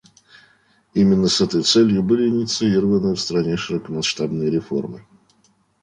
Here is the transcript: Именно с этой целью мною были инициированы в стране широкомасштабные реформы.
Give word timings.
Именно 0.95 1.27
с 1.29 1.41
этой 1.41 1.61
целью 1.61 2.01
мною 2.01 2.07
были 2.07 2.27
инициированы 2.27 3.13
в 3.13 3.19
стране 3.19 3.55
широкомасштабные 3.55 4.49
реформы. 4.49 5.05